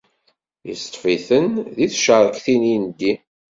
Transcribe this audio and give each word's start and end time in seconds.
Itteṭṭef-iten 0.71 1.47
di 1.75 1.87
tcerktin 1.91 2.61
i 2.65 2.69
ineddi. 2.75 3.13